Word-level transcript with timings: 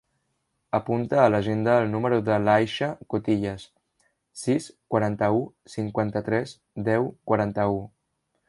Apunta 0.77 1.17
a 1.23 1.27
l'agenda 1.33 1.75
el 1.81 1.91
número 1.91 2.19
de 2.29 2.37
l'Aisha 2.47 2.89
Cotillas: 3.15 3.67
sis, 4.45 4.71
quaranta-u, 4.95 5.45
cinquanta-tres, 5.77 6.57
deu, 6.93 7.11
quaranta-u. 7.33 7.79